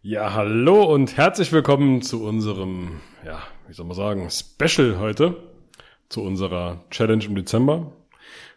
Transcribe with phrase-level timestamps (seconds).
[0.00, 5.36] Ja, hallo und herzlich willkommen zu unserem, ja, wie soll man sagen, Special heute,
[6.08, 7.90] zu unserer Challenge im Dezember.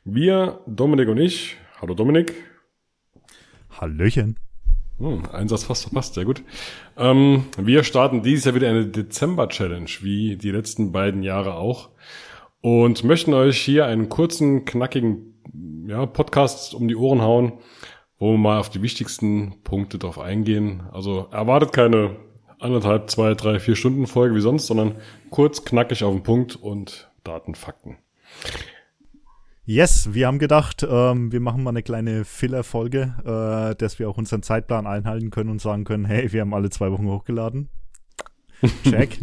[0.06, 2.36] Wir, Dominik und ich, hallo Dominik.
[3.72, 4.38] Hallöchen.
[5.00, 6.44] Hm, Einsatz fast verpasst, sehr gut.
[6.96, 11.90] Ähm, wir starten dieses Jahr wieder eine Dezember-Challenge, wie die letzten beiden Jahre auch.
[12.62, 15.42] Und möchten euch hier einen kurzen, knackigen
[15.88, 17.54] ja, Podcast um die Ohren hauen,
[18.22, 20.84] wo wir mal auf die wichtigsten Punkte drauf eingehen.
[20.92, 22.18] Also erwartet keine
[22.60, 24.98] anderthalb, zwei, drei, vier Stunden Folge wie sonst, sondern
[25.32, 27.98] kurz, knackig auf den Punkt und Daten, Fakten.
[29.66, 33.16] Yes, wir haben gedacht, ähm, wir machen mal eine kleine Filler-Folge,
[33.72, 36.70] äh, dass wir auch unseren Zeitplan einhalten können und sagen können, hey, wir haben alle
[36.70, 37.70] zwei Wochen hochgeladen.
[38.84, 39.18] Check.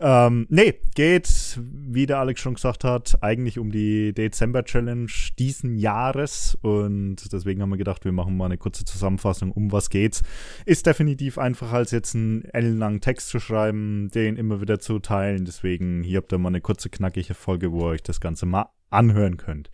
[0.00, 6.56] ähm, nee, geht, wie der Alex schon gesagt hat, eigentlich um die Dezember-Challenge diesen Jahres.
[6.62, 10.22] Und deswegen haben wir gedacht, wir machen mal eine kurze Zusammenfassung, um was geht's.
[10.64, 15.44] Ist definitiv einfacher, als jetzt einen ellenlangen Text zu schreiben, den immer wieder zu teilen.
[15.44, 18.66] Deswegen, hier habt ihr mal eine kurze, knackige Folge, wo ihr euch das Ganze mal
[18.90, 19.70] anhören könnt.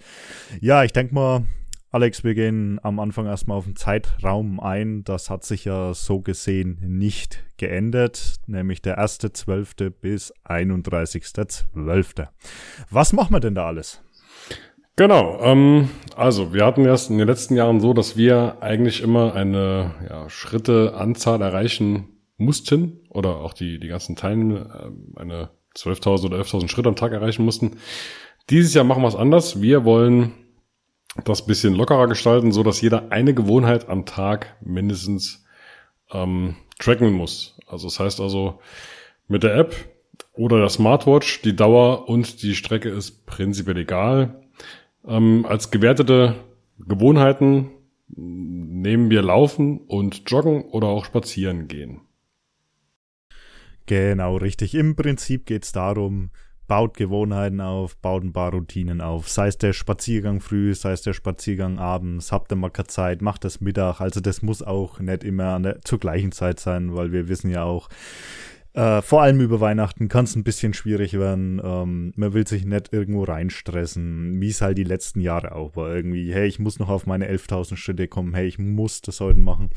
[0.60, 1.44] Ja, ich denke mal,
[1.94, 5.04] Alex, wir gehen am Anfang erstmal auf den Zeitraum ein.
[5.04, 9.90] Das hat sich ja so gesehen nicht geändert, nämlich der 1.12.
[9.90, 12.28] bis 31.12.
[12.88, 14.00] Was machen wir denn da alles?
[14.96, 19.34] Genau, ähm, also wir hatten erst in den letzten Jahren so, dass wir eigentlich immer
[19.34, 26.38] eine ja, Schritte-Anzahl erreichen mussten oder auch die, die ganzen Teilnehmer äh, eine 12.000 oder
[26.38, 27.72] 11.000 Schritte am Tag erreichen mussten.
[28.48, 29.60] Dieses Jahr machen wir es anders.
[29.60, 30.32] Wir wollen
[31.24, 35.44] das bisschen lockerer gestalten, so dass jeder eine Gewohnheit am Tag mindestens
[36.10, 37.58] ähm, tracken muss.
[37.66, 38.60] Also das heißt also
[39.28, 39.74] mit der App
[40.32, 44.42] oder der Smartwatch die Dauer und die Strecke ist prinzipiell egal.
[45.06, 46.36] Ähm, als gewertete
[46.78, 47.70] Gewohnheiten
[48.14, 52.02] nehmen wir Laufen und Joggen oder auch Spazieren gehen.
[53.86, 54.74] Genau, richtig.
[54.74, 56.30] Im Prinzip geht es darum,
[56.72, 59.28] baut Gewohnheiten auf, baut ein paar Routinen auf.
[59.28, 63.20] Sei es der Spaziergang früh, sei es der Spaziergang abends, habt ihr mal keine Zeit,
[63.20, 64.00] macht das Mittag.
[64.00, 67.64] Also das muss auch nicht immer der, zur gleichen Zeit sein, weil wir wissen ja
[67.64, 67.90] auch,
[68.72, 71.60] äh, vor allem über Weihnachten kann es ein bisschen schwierig werden.
[71.62, 75.94] Ähm, man will sich nicht irgendwo reinstressen, wie es halt die letzten Jahre auch war.
[75.94, 79.40] Irgendwie, hey, ich muss noch auf meine 11.000 Schritte kommen, hey, ich muss das heute
[79.40, 79.68] machen.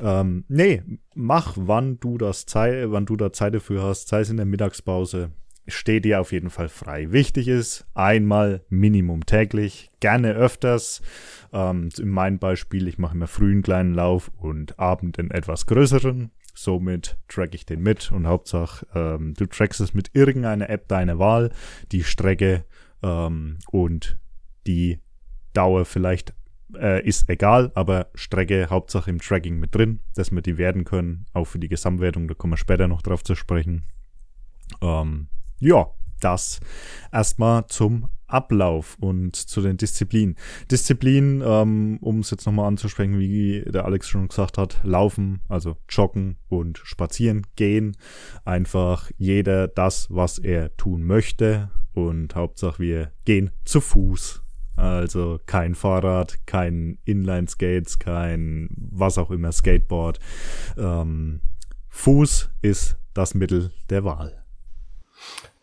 [0.00, 0.82] Ähm, nee,
[1.14, 4.46] mach, wann du das Zeit, wann du da Zeit dafür hast, sei es in der
[4.46, 5.30] Mittagspause,
[5.74, 7.12] steht dir auf jeden Fall frei.
[7.12, 11.02] Wichtig ist, einmal Minimum täglich, gerne öfters.
[11.52, 15.66] Ähm, in meinem Beispiel, ich mache immer früh einen kleinen Lauf und Abend einen etwas
[15.66, 16.30] größeren.
[16.54, 21.18] Somit track ich den mit und Hauptsache, ähm, du trackst es mit irgendeiner App deiner
[21.18, 21.50] Wahl,
[21.92, 22.64] die Strecke
[23.02, 24.18] ähm, und
[24.66, 25.00] die
[25.52, 26.34] Dauer vielleicht
[26.74, 31.26] äh, ist egal, aber Strecke Hauptsache im Tracking mit drin, dass wir die werden können,
[31.32, 33.84] auch für die Gesamtwertung, da kommen wir später noch drauf zu sprechen.
[34.80, 35.28] Ähm,
[35.60, 35.86] ja,
[36.20, 36.60] das
[37.12, 40.36] erstmal zum Ablauf und zu den Disziplinen.
[40.70, 45.76] Disziplinen, ähm, um es jetzt nochmal anzusprechen, wie der Alex schon gesagt hat, laufen, also
[45.88, 47.96] joggen und spazieren gehen.
[48.44, 51.70] Einfach jeder das, was er tun möchte.
[51.92, 54.42] Und Hauptsache wir gehen zu Fuß.
[54.76, 60.20] Also kein Fahrrad, kein Inline-Skates, kein was auch immer, Skateboard.
[60.78, 61.40] Ähm,
[61.88, 64.42] Fuß ist das Mittel der Wahl.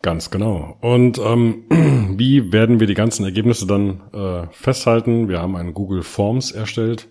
[0.02, 0.76] Ganz genau.
[0.80, 1.64] Und ähm,
[2.18, 5.28] wie werden wir die ganzen Ergebnisse dann äh, festhalten?
[5.28, 7.08] Wir haben einen Google Forms erstellt,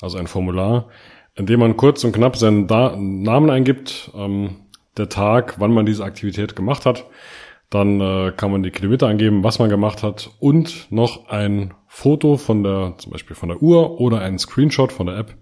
[0.00, 0.88] also ein Formular,
[1.36, 5.86] in dem man kurz und knapp seinen da Namen eingibt, ähm, der Tag, wann man
[5.86, 7.06] diese Aktivität gemacht hat.
[7.70, 12.36] Dann äh, kann man die Kilometer angeben, was man gemacht hat und noch ein Foto
[12.36, 15.36] von der, zum Beispiel von der Uhr oder ein Screenshot von der App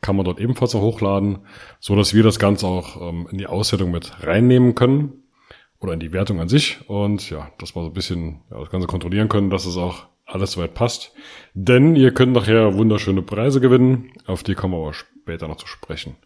[0.00, 1.46] kann man dort ebenfalls auch hochladen,
[1.80, 5.23] so dass wir das Ganze auch ähm, in die Auswertung mit reinnehmen können
[5.84, 8.70] oder in die Wertung an sich und ja, dass wir so ein bisschen ja, das
[8.70, 11.12] Ganze kontrollieren können, dass es auch alles soweit passt.
[11.52, 15.66] Denn ihr könnt nachher wunderschöne Preise gewinnen, auf die kommen wir aber später noch zu
[15.66, 16.16] sprechen.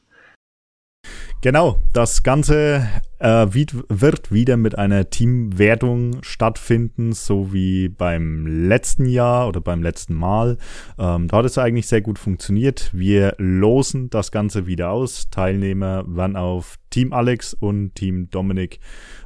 [1.42, 2.88] Genau, das Ganze
[3.18, 10.14] äh, wird wieder mit einer Teamwertung stattfinden, so wie beim letzten Jahr oder beim letzten
[10.14, 10.58] Mal.
[10.98, 12.90] Ähm, da hat es eigentlich sehr gut funktioniert.
[12.92, 15.30] Wir losen das Ganze wieder aus.
[15.30, 18.80] Teilnehmer werden auf Team Alex und Team Dominik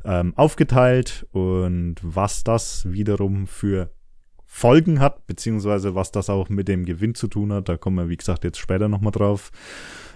[0.05, 3.91] ähm, aufgeteilt und was das wiederum für
[4.55, 8.09] Folgen hat, beziehungsweise was das auch mit dem Gewinn zu tun hat, da kommen wir,
[8.11, 9.51] wie gesagt, jetzt später nochmal drauf.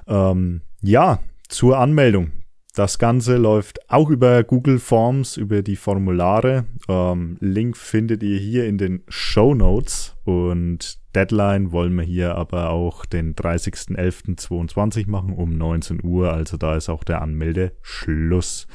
[0.06, 2.32] Ähm, ja, zur Anmeldung.
[2.76, 6.66] Das Ganze läuft auch über Google Forms, über die Formulare.
[6.90, 12.68] Ähm, Link findet ihr hier in den Show Notes und Deadline wollen wir hier aber
[12.68, 16.34] auch den 30.11.22 machen um 19 Uhr.
[16.34, 18.66] Also da ist auch der Anmeldeschluss.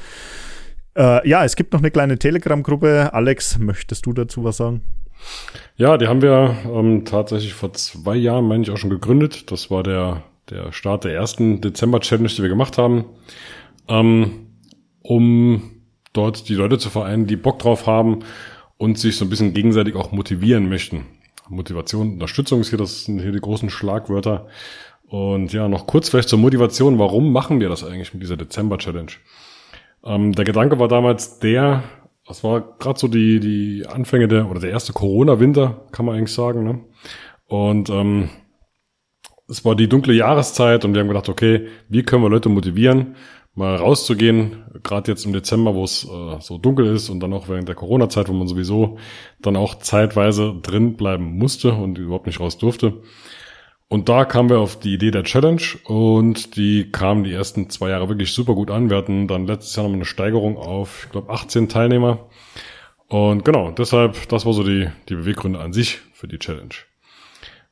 [0.98, 3.14] Äh, ja, es gibt noch eine kleine Telegram-Gruppe.
[3.14, 4.82] Alex, möchtest du dazu was sagen?
[5.76, 9.52] Ja, die haben wir ähm, tatsächlich vor zwei Jahren, meine ich, auch schon gegründet.
[9.52, 13.04] Das war der, der Start der ersten Dezember-Challenge, die wir gemacht haben
[13.88, 14.46] ähm,
[15.02, 15.82] um
[16.12, 18.20] dort die Leute zu vereinen, die Bock drauf haben
[18.76, 21.06] und sich so ein bisschen gegenseitig auch motivieren möchten.
[21.48, 24.46] Motivation, Unterstützung ist hier, das sind hier die großen Schlagwörter.
[25.04, 26.98] Und ja, noch kurz vielleicht zur Motivation.
[26.98, 29.12] Warum machen wir das eigentlich mit dieser Dezember-Challenge?
[30.04, 31.84] Ähm, der Gedanke war damals der,
[32.26, 36.32] das war gerade so die, die Anfänge der, oder der erste Corona-Winter, kann man eigentlich
[36.32, 36.64] sagen.
[36.64, 36.80] Ne?
[37.46, 38.30] Und ähm,
[39.48, 43.16] es war die dunkle Jahreszeit und wir haben gedacht, okay, wie können wir Leute motivieren?
[43.54, 47.48] Mal rauszugehen, gerade jetzt im Dezember, wo es äh, so dunkel ist und dann auch
[47.48, 48.98] während der Corona-Zeit, wo man sowieso
[49.40, 53.02] dann auch zeitweise drin bleiben musste und überhaupt nicht raus durfte.
[53.88, 57.90] Und da kamen wir auf die Idee der Challenge und die kamen die ersten zwei
[57.90, 58.88] Jahre wirklich super gut an.
[58.88, 62.30] Wir hatten dann letztes Jahr noch eine Steigerung auf, ich glaube, 18 Teilnehmer.
[63.08, 66.74] Und genau, deshalb, das war so die, die Beweggründe an sich für die Challenge.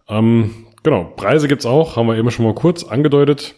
[0.09, 3.55] Ähm, genau, Preise gibt's auch, haben wir eben schon mal kurz angedeutet.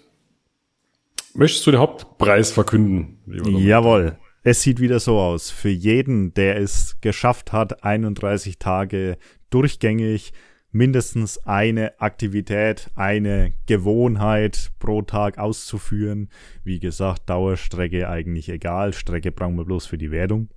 [1.35, 3.19] Möchtest du den Hauptpreis verkünden?
[3.27, 4.19] Jawohl.
[4.43, 5.51] Es sieht wieder so aus.
[5.51, 9.17] Für jeden, der es geschafft hat, 31 Tage
[9.51, 10.33] durchgängig
[10.73, 16.29] mindestens eine Aktivität, eine Gewohnheit pro Tag auszuführen.
[16.65, 18.93] Wie gesagt, Dauerstrecke eigentlich egal.
[18.93, 20.49] Strecke brauchen wir bloß für die Wertung.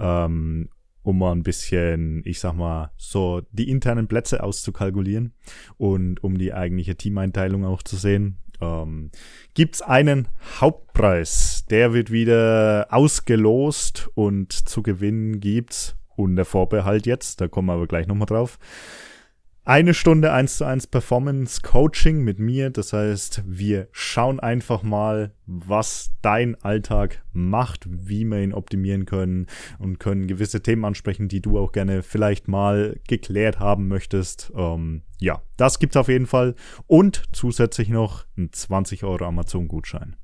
[0.00, 0.70] Ähm,
[1.02, 5.34] um mal ein bisschen, ich sag mal, so die internen Plätze auszukalkulieren
[5.78, 9.10] und um die eigentliche Teameinteilung auch zu sehen ähm,
[9.54, 10.28] gibt einen
[10.60, 11.64] Hauptpreis.
[11.70, 17.86] Der wird wieder ausgelost und zu gewinnen gibt's unter Vorbehalt jetzt, da kommen wir aber
[17.86, 18.58] gleich nochmal drauf,
[19.64, 22.70] eine Stunde 1 zu 1 Performance Coaching mit mir.
[22.70, 29.46] Das heißt, wir schauen einfach mal, was dein Alltag macht, wie wir ihn optimieren können
[29.78, 34.50] und können gewisse Themen ansprechen, die du auch gerne vielleicht mal geklärt haben möchtest.
[34.56, 36.54] Ähm, ja, das gibt's auf jeden Fall.
[36.86, 40.16] Und zusätzlich noch ein 20 Euro Amazon-Gutschein.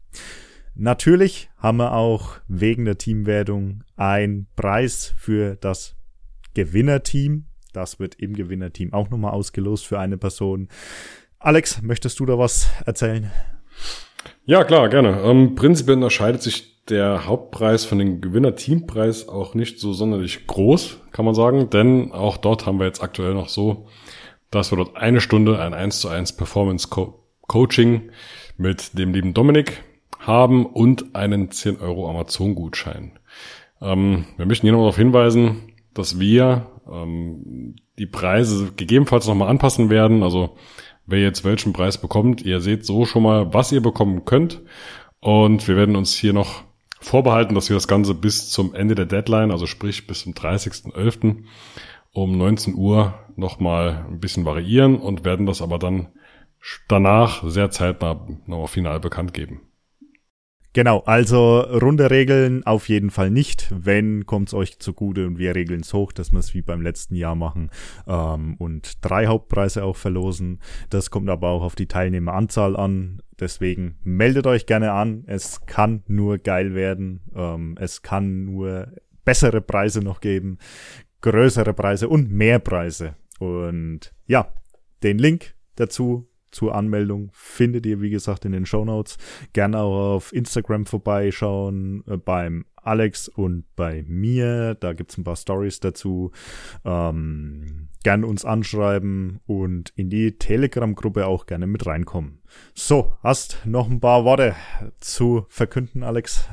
[0.75, 5.97] Natürlich haben wir auch wegen der Teamwertung einen Preis für das
[6.55, 10.69] Gewinnerteam das wird im Gewinnerteam auch nochmal ausgelost für eine Person.
[11.39, 13.31] Alex, möchtest du da was erzählen?
[14.45, 15.21] Ja, klar, gerne.
[15.23, 21.25] Ähm, prinzipiell unterscheidet sich der Hauptpreis von dem Gewinner-Teampreis auch nicht so sonderlich groß, kann
[21.25, 23.89] man sagen, denn auch dort haben wir jetzt aktuell noch so,
[24.51, 28.11] dass wir dort eine Stunde ein 1 zu 1 Performance Co Coaching
[28.57, 29.85] mit dem lieben Dominik
[30.19, 33.13] haben und einen 10 Euro Amazon-Gutschein.
[33.81, 37.43] Ähm, wir möchten hier noch darauf hinweisen, dass wir ähm,
[37.99, 40.23] die Preise gegebenenfalls nochmal anpassen werden.
[40.23, 40.57] Also
[41.07, 44.63] wer jetzt welchen Preis bekommt, ihr seht so schon mal, was ihr bekommen könnt.
[45.21, 46.63] Und wir werden uns hier noch
[47.01, 51.45] vorbehalten, dass wir das Ganze bis zum Ende der Deadline, also sprich bis zum 30.11.
[52.13, 56.09] um 19 Uhr nochmal ein bisschen variieren und werden das aber dann
[56.89, 59.61] danach sehr zeitnah noch final bekannt geben.
[60.77, 63.73] Genau, also runde Regeln auf jeden Fall nicht.
[63.75, 67.15] Wenn, kommt's euch zugute und wir regeln es hoch, dass wir es wie beim letzten
[67.15, 67.71] Jahr machen
[68.07, 70.61] ähm, und drei Hauptpreise auch verlosen.
[70.91, 73.23] Das kommt aber auch auf die Teilnehmeranzahl an.
[73.41, 75.25] Deswegen meldet euch gerne an.
[75.27, 77.23] Es kann nur geil werden.
[77.35, 78.93] Ähm, es kann nur
[79.25, 80.59] bessere Preise noch geben,
[81.23, 83.17] größere Preise und mehr Preise.
[83.39, 84.53] Und ja,
[85.03, 89.19] den Link dazu zur Anmeldung findet ihr, wie gesagt, in den Show Notes.
[89.53, 94.75] Gerne auch auf Instagram vorbeischauen, äh, beim Alex und bei mir.
[94.75, 96.31] Da gibt's ein paar Stories dazu.
[96.85, 102.39] Ähm, gerne uns anschreiben und in die Telegram-Gruppe auch gerne mit reinkommen.
[102.75, 104.55] So, hast noch ein paar Worte
[105.01, 106.49] zu verkünden, Alex?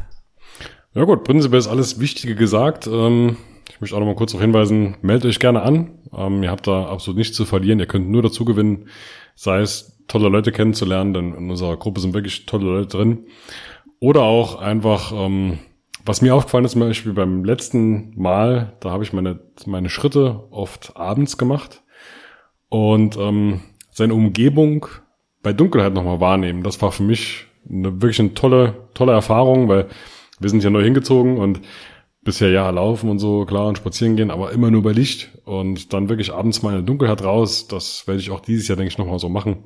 [0.96, 2.88] Ja gut, prinzipiell ist alles Wichtige gesagt.
[2.88, 3.38] Ähm,
[3.70, 6.00] ich möchte auch noch mal kurz darauf hinweisen, meldet euch gerne an.
[6.16, 7.80] Ähm, ihr habt da absolut nichts zu verlieren.
[7.80, 8.88] Ihr könnt nur dazu gewinnen,
[9.36, 13.26] sei es tolle Leute kennenzulernen, denn in unserer Gruppe sind wirklich tolle Leute drin.
[14.00, 15.60] Oder auch einfach, ähm,
[16.06, 20.44] was mir aufgefallen ist, zum Beispiel beim letzten Mal, da habe ich meine, meine Schritte
[20.52, 21.82] oft abends gemacht
[22.70, 24.88] und ähm, seine Umgebung
[25.42, 26.64] bei Dunkelheit nochmal wahrnehmen.
[26.64, 29.88] Das war für mich eine wirklich eine tolle, tolle Erfahrung, weil
[30.40, 31.62] wir sind ja neu hingezogen und
[32.24, 35.94] bisher ja laufen und so, klar, und spazieren gehen, aber immer nur bei Licht und
[35.94, 37.68] dann wirklich abends mal in der Dunkelheit raus.
[37.68, 39.64] Das werde ich auch dieses Jahr, denke ich, nochmal so machen,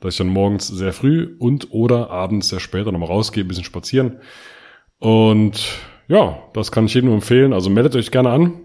[0.00, 4.20] dass ich dann morgens sehr früh und oder abends sehr spät nochmal rausgehe, bisschen spazieren.
[4.98, 7.52] Und ja, das kann ich jedem empfehlen.
[7.52, 8.60] Also meldet euch gerne an.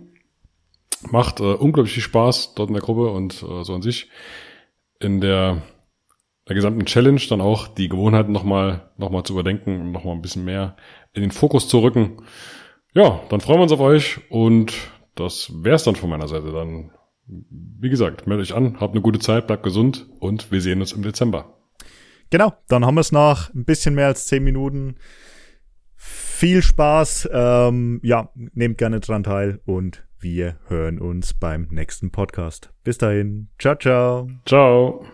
[1.10, 4.10] Macht äh, unglaublich viel Spaß dort in der Gruppe und äh, so an sich
[5.00, 5.62] in der,
[6.48, 10.22] der gesamten Challenge dann auch die Gewohnheiten nochmal noch mal zu überdenken und nochmal ein
[10.22, 10.76] bisschen mehr
[11.14, 12.18] in den Fokus zu rücken.
[12.94, 14.74] Ja, dann freuen wir uns auf euch und
[15.16, 16.52] das wär's dann von meiner Seite.
[16.52, 16.92] Dann,
[17.28, 20.94] wie gesagt, meldet euch an, habt eine gute Zeit, bleibt gesund und wir sehen uns
[20.94, 21.56] im Dezember.
[22.30, 24.96] Genau, dann haben wir es nach ein bisschen mehr als zehn Minuten.
[25.96, 32.72] Viel Spaß, ähm, ja, nehmt gerne dran teil und wir hören uns beim nächsten Podcast.
[32.84, 34.30] Bis dahin, ciao, ciao.
[34.46, 35.06] Ciao.